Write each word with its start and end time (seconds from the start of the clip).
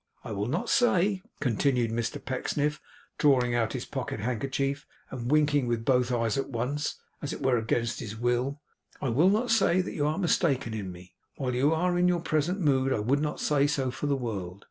I 0.23 0.31
will 0.31 0.47
not 0.47 0.67
say,' 0.67 1.21
continued 1.39 1.91
Mr 1.91 2.17
Pecksniff, 2.25 2.81
drawing 3.19 3.53
out 3.53 3.73
his 3.73 3.85
pocket 3.85 4.19
handkerchief, 4.19 4.87
and 5.11 5.29
winking 5.29 5.67
with 5.67 5.85
both 5.85 6.11
eyes 6.11 6.39
at 6.39 6.49
once, 6.49 6.95
as 7.21 7.33
it 7.33 7.43
were, 7.43 7.55
against 7.55 7.99
his 7.99 8.17
will, 8.17 8.59
'I 8.99 9.09
will 9.09 9.29
not 9.29 9.51
say 9.51 9.79
that 9.79 9.93
you 9.93 10.07
are 10.07 10.17
mistaken 10.17 10.73
in 10.73 10.91
me. 10.91 11.13
While 11.35 11.53
you 11.53 11.71
are 11.71 11.99
in 11.99 12.07
your 12.07 12.21
present 12.21 12.59
mood 12.59 12.91
I 12.93 12.99
would 12.99 13.19
not 13.21 13.39
say 13.39 13.67
so 13.67 13.91
for 13.91 14.07
the 14.07 14.15
world. 14.17 14.59